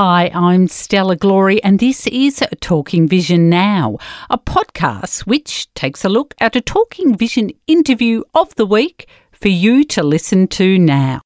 Hi, 0.00 0.30
I'm 0.32 0.68
Stella 0.68 1.16
Glorie, 1.16 1.58
and 1.64 1.80
this 1.80 2.06
is 2.06 2.40
Talking 2.60 3.08
Vision 3.08 3.48
Now, 3.48 3.98
a 4.30 4.38
podcast 4.38 5.26
which 5.26 5.74
takes 5.74 6.04
a 6.04 6.08
look 6.08 6.36
at 6.38 6.54
a 6.54 6.60
Talking 6.60 7.16
Vision 7.16 7.50
interview 7.66 8.22
of 8.32 8.54
the 8.54 8.64
week 8.64 9.08
for 9.32 9.48
you 9.48 9.82
to 9.86 10.04
listen 10.04 10.46
to 10.46 10.78
now. 10.78 11.20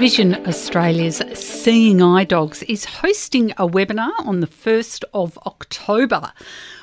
Vision 0.00 0.34
Australia's 0.46 1.20
Seeing 1.34 2.00
Eye 2.00 2.24
Dogs 2.24 2.62
is 2.62 2.86
hosting 2.86 3.50
a 3.58 3.68
webinar 3.68 4.18
on 4.20 4.40
the 4.40 4.46
1st 4.46 5.04
of 5.12 5.36
October 5.44 6.32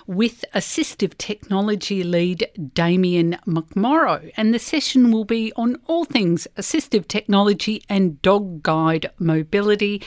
with 0.06 0.46
assistive 0.54 1.18
technology 1.18 2.04
lead 2.04 2.48
Damien 2.76 3.40
McMorrow. 3.48 4.32
And 4.38 4.54
the 4.54 4.60
session 4.60 5.10
will 5.10 5.26
be 5.26 5.52
on 5.56 5.82
all 5.88 6.06
things 6.06 6.48
assistive 6.58 7.08
technology 7.08 7.82
and 7.90 8.22
dog 8.22 8.62
guide 8.62 9.10
mobility. 9.18 10.04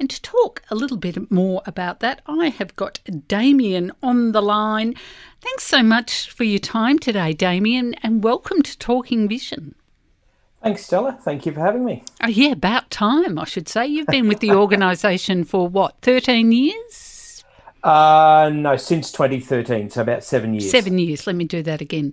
And 0.00 0.10
to 0.10 0.20
talk 0.20 0.64
a 0.70 0.74
little 0.74 0.96
bit 0.96 1.30
more 1.30 1.62
about 1.66 2.00
that, 2.00 2.20
I 2.26 2.48
have 2.48 2.74
got 2.74 2.98
Damien 3.28 3.92
on 4.02 4.32
the 4.32 4.42
line. 4.42 4.96
Thanks 5.40 5.68
so 5.68 5.84
much 5.84 6.28
for 6.28 6.42
your 6.42 6.58
time 6.58 6.98
today, 6.98 7.32
Damien, 7.32 7.94
and 8.02 8.24
welcome 8.24 8.60
to 8.62 8.76
Talking 8.76 9.28
Vision. 9.28 9.76
Thanks, 10.62 10.84
Stella. 10.84 11.18
Thank 11.22 11.46
you 11.46 11.52
for 11.52 11.60
having 11.60 11.84
me. 11.84 12.04
Oh, 12.22 12.28
yeah, 12.28 12.52
about 12.52 12.90
time, 12.90 13.38
I 13.38 13.44
should 13.44 13.68
say. 13.68 13.86
You've 13.86 14.06
been 14.08 14.28
with 14.28 14.40
the 14.40 14.52
organisation 14.52 15.44
for 15.44 15.66
what, 15.66 15.96
13 16.02 16.52
years? 16.52 17.44
Uh, 17.82 18.50
no, 18.52 18.76
since 18.76 19.10
2013, 19.10 19.88
so 19.88 20.02
about 20.02 20.22
seven 20.22 20.52
years. 20.52 20.70
Seven 20.70 20.98
years. 20.98 21.26
Let 21.26 21.36
me 21.36 21.44
do 21.44 21.62
that 21.62 21.80
again. 21.80 22.12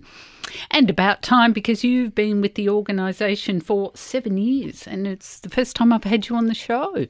And 0.71 0.89
about 0.89 1.21
time 1.21 1.51
because 1.51 1.83
you've 1.83 2.15
been 2.15 2.39
with 2.39 2.55
the 2.55 2.69
organisation 2.69 3.59
for 3.59 3.91
seven 3.95 4.37
years, 4.37 4.87
and 4.87 5.05
it's 5.05 5.41
the 5.41 5.49
first 5.49 5.75
time 5.75 5.91
I've 5.91 6.05
had 6.05 6.29
you 6.29 6.37
on 6.37 6.45
the 6.45 6.53
show. 6.53 7.07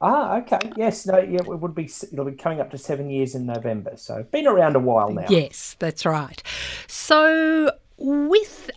Ah, 0.00 0.38
okay. 0.38 0.72
Yes, 0.74 1.06
no, 1.06 1.18
yeah, 1.18 1.40
it 1.40 1.60
would 1.60 1.74
be. 1.74 1.90
It'll 2.10 2.24
be 2.24 2.32
coming 2.32 2.60
up 2.60 2.70
to 2.70 2.78
seven 2.78 3.10
years 3.10 3.34
in 3.34 3.44
November, 3.44 3.92
so 3.96 4.22
been 4.22 4.46
around 4.46 4.74
a 4.74 4.78
while 4.78 5.10
now. 5.10 5.26
Yes, 5.28 5.76
that's 5.78 6.06
right. 6.06 6.42
So 6.86 7.72
with 7.98 8.70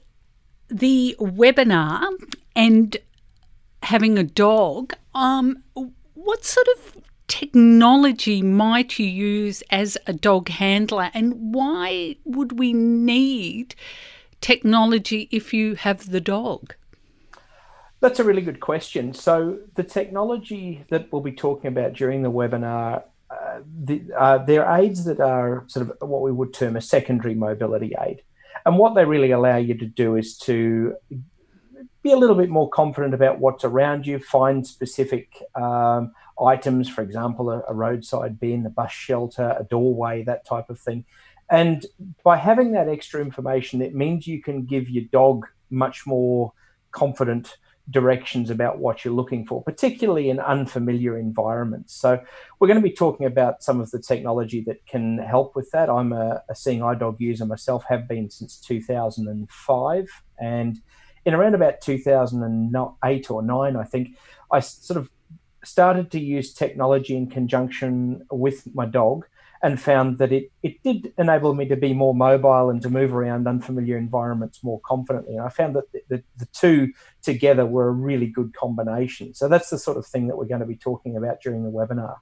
the 0.70 1.16
webinar 1.20 2.08
and 2.56 2.98
having 3.84 4.18
a 4.18 4.24
dog, 4.24 4.94
um, 5.14 5.64
what 6.14 6.46
sort 6.46 6.68
of 6.76 6.98
technology 7.28 8.42
might 8.42 9.00
you 9.00 9.06
use 9.06 9.64
as 9.70 9.98
a 10.08 10.14
dog 10.14 10.50
handler, 10.50 11.10
and 11.14 11.54
why 11.54 12.16
would 12.26 12.60
we 12.60 12.74
need 12.74 13.76
technology 14.42 15.30
if 15.32 15.54
you 15.54 15.76
have 15.76 16.12
the 16.12 16.22
dog? 16.22 16.76
That's 18.02 18.20
a 18.20 18.24
really 18.24 18.42
good 18.42 18.60
question. 18.60 19.14
So, 19.14 19.60
the 19.76 19.84
technology 19.84 20.84
that 20.90 21.12
we'll 21.12 21.22
be 21.22 21.32
talking 21.32 21.70
about 21.70 21.94
during 21.94 22.22
the 22.22 22.32
webinar, 22.32 23.04
uh, 23.30 23.60
the, 23.86 24.04
uh, 24.18 24.40
they're 24.40 24.70
aids 24.70 25.06
that 25.06 25.22
are 25.22 25.64
sort 25.68 25.90
of 25.90 26.10
what 26.10 26.22
we 26.22 26.32
would 26.32 26.54
term 26.54 26.76
a 26.76 26.82
secondary 26.82 27.34
mobility 27.34 27.96
aid. 28.00 28.22
And 28.66 28.78
what 28.78 28.96
they 28.96 29.06
really 29.06 29.32
allow 29.32 29.58
you 29.58 29.74
to 29.76 29.86
do 29.86 30.16
is 30.16 30.38
to 30.40 30.96
be 32.02 32.12
a 32.12 32.18
little 32.18 32.36
bit 32.36 32.50
more 32.50 32.70
confident 32.70 33.14
about 33.14 33.40
what's 33.40 33.64
around 33.64 34.06
you, 34.06 34.20
find 34.20 34.66
specific 34.66 35.42
um, 35.56 36.14
items, 36.42 36.90
for 36.90 37.02
example, 37.02 37.50
a, 37.50 37.64
a, 37.68 37.74
roadside 37.74 38.40
bin, 38.40 38.66
a 38.66 38.70
bus 38.70 38.92
shelter, 38.92 39.56
a 39.58 39.64
doorway, 39.64 40.24
that 40.24 40.46
type 40.46 40.70
of 40.70 40.80
thing. 40.80 41.06
And 41.50 41.86
by 42.24 42.38
having 42.38 42.74
that 42.74 42.90
extra 42.90 43.22
information, 43.22 43.82
it 43.82 43.96
means 43.96 44.28
you 44.28 44.42
can 44.42 44.66
give 44.66 44.90
your 44.90 45.06
dog 45.12 45.46
much 45.70 46.06
more 46.06 46.54
confident 46.92 47.58
directions 47.90 48.50
about 48.50 48.80
what 48.80 49.04
you're 49.04 49.14
looking 49.14 49.46
for, 49.46 49.62
particularly 49.64 50.30
in 50.30 50.40
unfamiliar 50.40 51.18
environments. 51.18 51.94
So, 51.94 52.22
we're 52.60 52.68
going 52.68 52.82
to 52.82 52.88
be 52.88 52.96
talking 52.96 53.26
about 53.26 53.64
some 53.64 53.82
of 53.82 53.92
the 53.92 54.00
technology 54.00 54.62
that 54.62 54.86
can 54.86 55.18
help 55.18 55.56
with 55.56 55.70
that. 55.72 55.90
I'm 55.90 56.14
a, 56.14 56.42
a 56.50 56.56
seeing 56.56 56.82
eye 56.82 56.96
dog 56.96 57.20
user 57.20 57.46
myself, 57.46 57.84
have 57.90 58.08
been 58.08 58.30
since 58.30 58.58
2005. 58.58 60.08
And 60.40 60.82
in 61.26 61.34
around 61.34 61.56
about 61.56 61.82
2008 61.82 63.32
or 63.32 63.42
9, 63.42 63.76
I 63.76 63.84
think, 63.84 64.18
I 64.52 64.60
sort 64.60 64.98
of 64.98 65.10
started 65.64 66.12
to 66.12 66.20
use 66.20 66.54
technology 66.54 67.16
in 67.16 67.30
conjunction 67.30 68.26
with 68.32 68.68
my 68.76 68.86
dog 68.86 69.26
and 69.64 69.82
found 69.82 70.18
that 70.18 70.34
it, 70.34 70.52
it 70.62 70.84
did 70.84 71.14
enable 71.18 71.56
me 71.56 71.66
to 71.70 71.78
be 71.78 71.94
more 71.94 72.14
mobile 72.14 72.70
and 72.70 72.82
to 72.82 72.90
move 72.90 73.14
around 73.14 73.48
unfamiliar 73.48 73.98
environments 73.98 74.62
more 74.62 74.82
confidently. 74.82 75.38
And 75.38 75.46
I 75.46 75.50
found 75.50 75.78
that 75.78 75.90
the, 75.94 76.02
the, 76.10 76.24
the, 76.36 76.46
two 76.48 76.92
together 77.22 77.66
were 77.66 77.88
a 77.88 77.92
really 77.92 78.28
good 78.28 78.54
combination. 78.54 79.34
So 79.34 79.48
that's 79.48 79.70
the 79.70 79.80
sort 79.80 79.98
of 79.98 80.06
thing 80.06 80.28
that 80.28 80.36
we're 80.36 80.46
going 80.46 80.60
to 80.60 80.68
be 80.68 80.76
talking 80.76 81.16
about 81.16 81.42
during 81.42 81.64
the 81.64 81.72
webinar. 81.72 82.18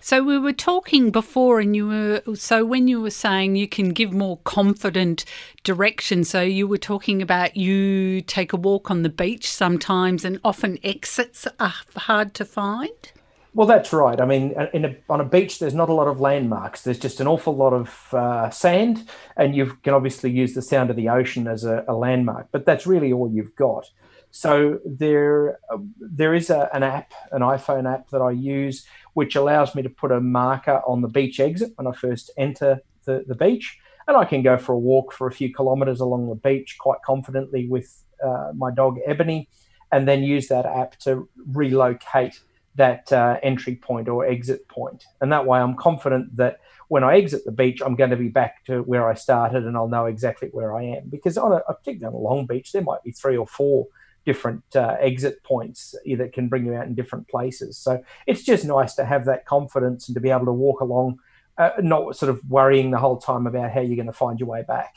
So 0.00 0.22
we 0.22 0.38
were 0.38 0.52
talking 0.52 1.10
before, 1.10 1.60
and 1.60 1.74
you 1.74 1.88
were 1.88 2.22
so 2.36 2.64
when 2.64 2.86
you 2.86 3.00
were 3.00 3.10
saying 3.10 3.56
you 3.56 3.66
can 3.66 3.88
give 3.90 4.12
more 4.12 4.38
confident 4.38 5.24
direction. 5.64 6.22
So 6.22 6.42
you 6.42 6.68
were 6.68 6.78
talking 6.78 7.22
about 7.22 7.56
you 7.56 8.20
take 8.22 8.52
a 8.52 8.56
walk 8.56 8.90
on 8.90 9.02
the 9.02 9.08
beach 9.08 9.50
sometimes, 9.50 10.24
and 10.24 10.40
often 10.44 10.78
exits 10.84 11.48
are 11.58 11.74
hard 11.96 12.34
to 12.34 12.44
find. 12.44 13.12
Well, 13.56 13.66
that's 13.66 13.90
right. 13.90 14.20
I 14.20 14.26
mean, 14.26 14.52
a, 14.54 14.96
on 15.08 15.22
a 15.22 15.24
beach, 15.24 15.60
there's 15.60 15.72
not 15.72 15.88
a 15.88 15.94
lot 15.94 16.08
of 16.08 16.20
landmarks. 16.20 16.82
There's 16.82 16.98
just 16.98 17.20
an 17.20 17.26
awful 17.26 17.56
lot 17.56 17.72
of 17.72 18.12
uh, 18.12 18.50
sand, 18.50 19.08
and 19.34 19.56
you 19.56 19.78
can 19.82 19.94
obviously 19.94 20.30
use 20.30 20.52
the 20.52 20.60
sound 20.60 20.90
of 20.90 20.96
the 20.96 21.08
ocean 21.08 21.48
as 21.48 21.64
a, 21.64 21.82
a 21.88 21.94
landmark. 21.94 22.48
But 22.52 22.66
that's 22.66 22.86
really 22.86 23.14
all 23.14 23.32
you've 23.32 23.56
got. 23.56 23.88
So 24.30 24.78
there, 24.84 25.58
uh, 25.72 25.78
there 25.98 26.34
is 26.34 26.50
a, 26.50 26.68
an 26.74 26.82
app, 26.82 27.14
an 27.32 27.40
iPhone 27.40 27.90
app 27.90 28.10
that 28.10 28.20
I 28.20 28.32
use, 28.32 28.84
which 29.14 29.36
allows 29.36 29.74
me 29.74 29.80
to 29.82 29.88
put 29.88 30.12
a 30.12 30.20
marker 30.20 30.82
on 30.86 31.00
the 31.00 31.08
beach 31.08 31.40
exit 31.40 31.72
when 31.76 31.86
I 31.86 31.92
first 31.92 32.30
enter 32.36 32.82
the, 33.06 33.24
the 33.26 33.34
beach, 33.34 33.78
and 34.06 34.18
I 34.18 34.26
can 34.26 34.42
go 34.42 34.58
for 34.58 34.74
a 34.74 34.78
walk 34.78 35.14
for 35.14 35.28
a 35.28 35.32
few 35.32 35.50
kilometres 35.50 36.00
along 36.00 36.28
the 36.28 36.34
beach 36.34 36.76
quite 36.78 37.00
confidently 37.06 37.66
with 37.66 38.04
uh, 38.22 38.52
my 38.54 38.70
dog 38.70 38.98
Ebony, 39.06 39.48
and 39.90 40.06
then 40.06 40.22
use 40.22 40.48
that 40.48 40.66
app 40.66 40.98
to 40.98 41.26
relocate 41.46 42.42
that 42.76 43.12
uh, 43.12 43.38
entry 43.42 43.76
point 43.76 44.08
or 44.08 44.26
exit 44.26 44.68
point. 44.68 45.04
And 45.20 45.32
that 45.32 45.46
way, 45.46 45.58
I'm 45.58 45.76
confident 45.76 46.36
that 46.36 46.60
when 46.88 47.02
I 47.02 47.16
exit 47.16 47.44
the 47.44 47.52
beach, 47.52 47.80
I'm 47.84 47.96
going 47.96 48.10
to 48.10 48.16
be 48.16 48.28
back 48.28 48.64
to 48.66 48.82
where 48.82 49.08
I 49.08 49.14
started 49.14 49.64
and 49.64 49.76
I'll 49.76 49.88
know 49.88 50.06
exactly 50.06 50.48
where 50.52 50.76
I 50.76 50.84
am. 50.84 51.08
Because 51.08 51.36
on 51.36 51.52
a, 51.52 51.60
particularly 51.60 52.14
on 52.14 52.20
a 52.20 52.24
long 52.24 52.46
beach, 52.46 52.72
there 52.72 52.82
might 52.82 53.02
be 53.02 53.12
three 53.12 53.36
or 53.36 53.46
four 53.46 53.86
different 54.24 54.64
uh, 54.74 54.96
exit 55.00 55.42
points 55.44 55.94
that 56.04 56.32
can 56.32 56.48
bring 56.48 56.66
you 56.66 56.74
out 56.74 56.86
in 56.86 56.94
different 56.94 57.28
places. 57.28 57.78
So 57.78 58.02
it's 58.26 58.42
just 58.42 58.64
nice 58.64 58.94
to 58.96 59.04
have 59.04 59.24
that 59.26 59.46
confidence 59.46 60.08
and 60.08 60.14
to 60.14 60.20
be 60.20 60.30
able 60.30 60.46
to 60.46 60.52
walk 60.52 60.80
along, 60.80 61.18
uh, 61.58 61.70
not 61.80 62.16
sort 62.16 62.30
of 62.30 62.40
worrying 62.48 62.90
the 62.90 62.98
whole 62.98 63.18
time 63.18 63.46
about 63.46 63.70
how 63.70 63.80
you're 63.80 63.96
going 63.96 64.06
to 64.06 64.12
find 64.12 64.38
your 64.38 64.48
way 64.48 64.64
back. 64.66 64.94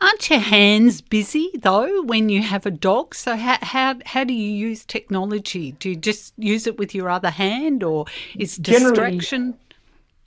Aren't 0.00 0.28
your 0.28 0.40
hands 0.40 1.00
busy 1.00 1.50
though 1.54 2.02
when 2.02 2.28
you 2.28 2.42
have 2.42 2.66
a 2.66 2.70
dog? 2.70 3.14
So 3.14 3.36
how 3.36 3.58
how 3.62 3.96
how 4.04 4.24
do 4.24 4.32
you 4.32 4.50
use 4.50 4.84
technology? 4.84 5.72
Do 5.72 5.90
you 5.90 5.96
just 5.96 6.34
use 6.36 6.66
it 6.66 6.78
with 6.78 6.94
your 6.94 7.08
other 7.08 7.30
hand, 7.30 7.82
or 7.82 8.06
is 8.36 8.56
distraction? 8.56 9.54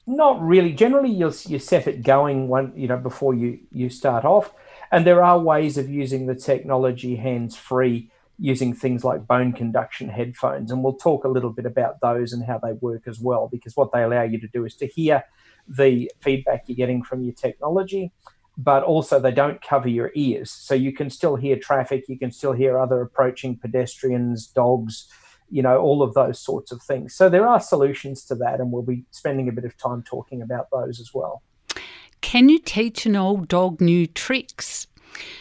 not 0.08 0.42
really. 0.42 0.72
Generally, 0.72 1.12
you 1.12 1.32
you 1.46 1.60
set 1.60 1.86
it 1.86 2.02
going 2.02 2.48
one 2.48 2.72
you 2.76 2.88
know 2.88 2.98
before 2.98 3.34
you 3.34 3.60
you 3.72 3.90
start 3.90 4.26
off, 4.26 4.54
and 4.92 5.06
there 5.06 5.24
are 5.24 5.38
ways 5.38 5.78
of 5.78 5.90
using 5.90 6.26
the 6.26 6.36
technology 6.36 7.16
hands 7.16 7.56
free 7.56 8.10
using 8.40 8.72
things 8.72 9.04
like 9.04 9.26
bone 9.26 9.52
conduction 9.52 10.10
headphones, 10.10 10.72
and 10.72 10.84
we'll 10.84 10.94
talk 10.94 11.24
a 11.24 11.28
little 11.28 11.52
bit 11.52 11.66
about 11.66 12.00
those 12.02 12.34
and 12.34 12.46
how 12.46 12.58
they 12.60 12.74
work 12.74 13.08
as 13.08 13.20
well. 13.20 13.50
Because 13.52 13.76
what 13.76 13.92
they 13.92 14.04
allow 14.04 14.22
you 14.22 14.40
to 14.40 14.48
do 14.48 14.64
is 14.64 14.76
to 14.76 14.86
hear 14.86 15.24
the 15.68 16.10
feedback 16.22 16.64
you're 16.68 16.76
getting 16.76 17.04
from 17.04 17.24
your 17.24 17.34
technology 17.34 18.12
but 18.58 18.84
also 18.84 19.20
they 19.20 19.32
don't 19.32 19.62
cover 19.62 19.88
your 19.88 20.12
ears. 20.16 20.52
So 20.52 20.74
you 20.74 20.92
can 20.92 21.10
still 21.10 21.36
hear 21.36 21.58
traffic, 21.58 22.06
you 22.08 22.18
can 22.18 22.32
still 22.32 22.54
hear 22.54 22.80
other 22.80 23.02
approaching 23.02 23.58
pedestrians, 23.58 24.48
dogs, 24.48 25.08
you 25.50 25.62
know, 25.62 25.80
all 25.80 26.02
of 26.02 26.14
those 26.14 26.40
sorts 26.40 26.72
of 26.72 26.82
things. 26.82 27.14
So 27.14 27.30
there 27.30 27.48
are 27.48 27.60
solutions 27.60 28.26
to 28.26 28.36
that, 28.36 28.60
and 28.60 28.72
we'll 28.72 28.82
be 28.82 29.06
spending 29.12 29.48
a 29.48 29.52
bit 29.52 29.64
of 29.64 29.78
time 29.78 30.04
talking 30.04 30.42
about 30.42 30.68
those 30.72 31.00
as 31.00 31.14
well. 31.14 31.44
Can 32.22 32.50
you 32.50 32.60
teach 32.60 33.06
an 33.06 33.16
old 33.16 33.48
dog 33.48 33.80
new 33.80 34.08
tricks? 34.08 34.88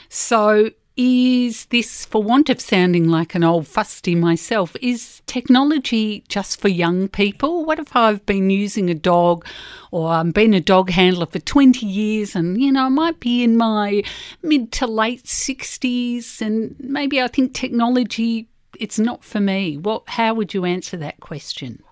So 0.08 0.70
is 0.96 1.66
this, 1.66 2.06
for 2.06 2.22
want 2.22 2.48
of 2.48 2.60
sounding 2.60 3.08
like 3.08 3.34
an 3.34 3.44
old 3.44 3.66
fusty 3.68 4.14
myself, 4.14 4.74
is 4.80 5.20
technology 5.26 6.24
just 6.28 6.60
for 6.60 6.68
young 6.68 7.08
people? 7.08 7.64
What 7.64 7.78
if 7.78 7.94
I've 7.94 8.24
been 8.24 8.48
using 8.48 8.88
a 8.88 8.94
dog 8.94 9.46
or 9.90 10.08
I've 10.08 10.32
been 10.32 10.54
a 10.54 10.60
dog 10.60 10.90
handler 10.90 11.26
for 11.26 11.38
20 11.38 11.84
years 11.84 12.34
and, 12.34 12.60
you 12.60 12.72
know, 12.72 12.86
I 12.86 12.88
might 12.88 13.20
be 13.20 13.44
in 13.44 13.56
my 13.56 14.02
mid 14.42 14.72
to 14.72 14.86
late 14.86 15.24
60s 15.24 16.40
and 16.40 16.74
maybe 16.78 17.20
I 17.20 17.28
think 17.28 17.52
technology, 17.52 18.48
it's 18.78 18.98
not 18.98 19.22
for 19.22 19.40
me. 19.40 19.76
What, 19.76 20.04
how 20.08 20.32
would 20.34 20.54
you 20.54 20.64
answer 20.64 20.96
that 20.96 21.20
question? 21.20 21.82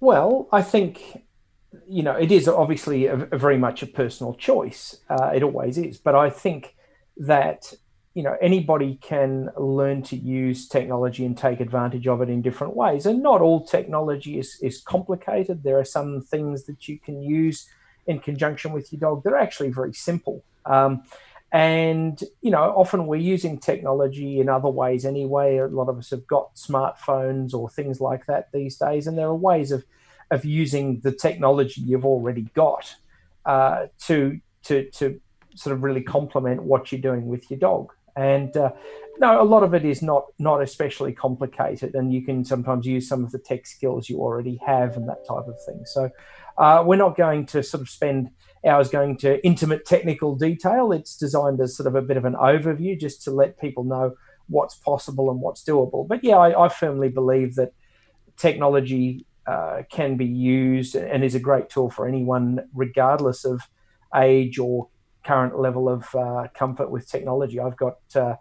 Well, 0.00 0.48
I 0.52 0.62
think 0.62 1.24
you 1.86 2.02
know, 2.02 2.12
it 2.12 2.30
is 2.30 2.46
obviously 2.48 3.06
a, 3.06 3.14
a 3.14 3.38
very 3.38 3.56
much 3.56 3.82
a 3.82 3.86
personal 3.86 4.34
choice. 4.34 4.98
Uh, 5.08 5.32
it 5.34 5.42
always 5.42 5.78
is. 5.78 5.96
But 5.96 6.14
I 6.14 6.28
think 6.30 6.74
that 7.16 7.72
you 8.18 8.24
know 8.24 8.36
anybody 8.40 8.98
can 9.00 9.48
learn 9.56 10.02
to 10.02 10.16
use 10.16 10.66
technology 10.66 11.24
and 11.24 11.38
take 11.38 11.60
advantage 11.60 12.08
of 12.08 12.20
it 12.20 12.28
in 12.28 12.42
different 12.42 12.74
ways. 12.74 13.06
And 13.06 13.22
not 13.22 13.40
all 13.40 13.64
technology 13.64 14.40
is, 14.40 14.58
is 14.60 14.80
complicated. 14.80 15.62
There 15.62 15.78
are 15.78 15.84
some 15.84 16.20
things 16.22 16.64
that 16.64 16.88
you 16.88 16.98
can 16.98 17.22
use 17.22 17.68
in 18.08 18.18
conjunction 18.18 18.72
with 18.72 18.92
your 18.92 18.98
dog 18.98 19.22
that 19.22 19.34
are 19.34 19.38
actually 19.38 19.68
very 19.68 19.94
simple. 19.94 20.42
Um, 20.66 21.04
and 21.52 22.20
you 22.42 22.50
know 22.50 22.74
often 22.82 23.06
we're 23.06 23.20
using 23.34 23.56
technology 23.56 24.40
in 24.40 24.48
other 24.48 24.68
ways 24.68 25.04
anyway. 25.04 25.58
A 25.58 25.68
lot 25.68 25.88
of 25.88 25.96
us 25.96 26.10
have 26.10 26.26
got 26.26 26.56
smartphones 26.56 27.54
or 27.54 27.70
things 27.70 28.00
like 28.00 28.26
that 28.26 28.50
these 28.50 28.76
days 28.78 29.06
and 29.06 29.16
there 29.16 29.28
are 29.28 29.42
ways 29.50 29.70
of 29.70 29.84
of 30.32 30.44
using 30.44 30.98
the 31.04 31.12
technology 31.12 31.82
you've 31.82 32.04
already 32.04 32.50
got 32.54 32.96
uh, 33.46 33.86
to 34.06 34.40
to 34.64 34.90
to 34.90 35.20
sort 35.54 35.76
of 35.76 35.84
really 35.84 36.02
complement 36.02 36.64
what 36.64 36.90
you're 36.90 37.00
doing 37.00 37.28
with 37.28 37.48
your 37.48 37.60
dog 37.60 37.92
and 38.18 38.56
uh, 38.56 38.72
no, 39.20 39.40
a 39.40 39.44
lot 39.44 39.62
of 39.62 39.74
it 39.74 39.84
is 39.84 40.02
not 40.02 40.26
not 40.38 40.60
especially 40.60 41.12
complicated, 41.12 41.94
and 41.94 42.12
you 42.12 42.22
can 42.22 42.44
sometimes 42.44 42.86
use 42.86 43.08
some 43.08 43.24
of 43.24 43.30
the 43.30 43.38
tech 43.38 43.66
skills 43.66 44.08
you 44.08 44.18
already 44.18 44.60
have 44.66 44.96
and 44.96 45.08
that 45.08 45.26
type 45.26 45.46
of 45.46 45.56
thing. 45.64 45.82
So 45.84 46.10
uh, 46.58 46.82
we're 46.84 46.96
not 46.96 47.16
going 47.16 47.46
to 47.46 47.62
sort 47.62 47.80
of 47.80 47.88
spend 47.88 48.30
hours 48.66 48.88
going 48.88 49.16
to 49.18 49.44
intimate 49.46 49.86
technical 49.86 50.34
detail. 50.34 50.90
It's 50.92 51.16
designed 51.16 51.60
as 51.60 51.76
sort 51.76 51.86
of 51.86 51.94
a 51.94 52.02
bit 52.02 52.16
of 52.16 52.24
an 52.24 52.34
overview, 52.34 52.98
just 52.98 53.22
to 53.24 53.30
let 53.30 53.60
people 53.60 53.84
know 53.84 54.14
what's 54.48 54.74
possible 54.74 55.30
and 55.30 55.40
what's 55.40 55.62
doable. 55.62 56.06
But 56.08 56.24
yeah, 56.24 56.36
I, 56.36 56.64
I 56.64 56.68
firmly 56.68 57.08
believe 57.08 57.54
that 57.54 57.72
technology 58.36 59.26
uh, 59.46 59.82
can 59.90 60.16
be 60.16 60.26
used 60.26 60.96
and 60.96 61.22
is 61.22 61.34
a 61.36 61.40
great 61.40 61.70
tool 61.70 61.90
for 61.90 62.08
anyone, 62.08 62.68
regardless 62.74 63.44
of 63.44 63.60
age 64.14 64.58
or 64.58 64.88
current 65.24 65.58
level 65.58 65.88
of 65.88 66.06
uh, 66.14 66.48
comfort 66.54 66.90
with 66.90 67.08
technology. 67.08 67.60
I've 67.60 67.76
got 67.76 67.98
uh, 68.14 68.36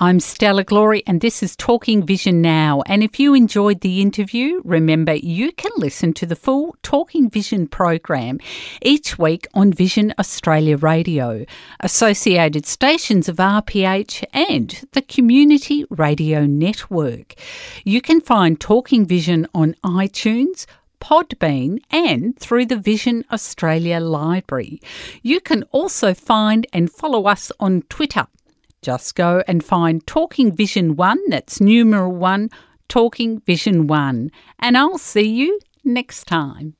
I'm 0.00 0.20
Stella 0.20 0.64
Glorie, 0.64 1.02
and 1.08 1.20
this 1.20 1.42
is 1.42 1.56
Talking 1.56 2.06
Vision 2.06 2.40
Now. 2.40 2.82
And 2.86 3.02
if 3.02 3.18
you 3.18 3.34
enjoyed 3.34 3.80
the 3.80 4.00
interview, 4.00 4.60
remember 4.64 5.14
you 5.14 5.50
can 5.50 5.72
listen 5.76 6.12
to 6.14 6.26
the 6.26 6.36
full 6.36 6.76
Talking 6.84 7.28
Vision 7.28 7.66
program 7.66 8.38
each 8.80 9.18
week 9.18 9.48
on 9.54 9.72
Vision 9.72 10.14
Australia 10.16 10.76
Radio, 10.76 11.44
associated 11.80 12.64
stations 12.64 13.28
of 13.28 13.38
RPH, 13.38 14.22
and 14.32 14.84
the 14.92 15.02
Community 15.02 15.84
Radio 15.90 16.46
Network. 16.46 17.34
You 17.82 18.00
can 18.00 18.20
find 18.20 18.60
Talking 18.60 19.04
Vision 19.04 19.48
on 19.52 19.74
iTunes. 19.82 20.64
Podbean 21.00 21.78
and 21.92 22.36
through 22.40 22.66
the 22.66 22.76
Vision 22.76 23.24
Australia 23.30 24.00
Library. 24.00 24.80
You 25.22 25.40
can 25.40 25.62
also 25.70 26.12
find 26.12 26.66
and 26.72 26.90
follow 26.90 27.26
us 27.26 27.52
on 27.60 27.82
Twitter 27.82 28.26
just 28.82 29.14
go 29.14 29.42
and 29.46 29.64
find 29.64 30.06
Talking 30.06 30.54
Vision 30.54 30.96
1, 30.96 31.18
that's 31.28 31.60
numeral 31.60 32.12
1, 32.12 32.48
Talking 32.88 33.40
Vision 33.40 33.86
1, 33.86 34.30
and 34.58 34.78
I'll 34.78 34.98
see 34.98 35.28
you 35.28 35.58
next 35.84 36.24
time. 36.24 36.74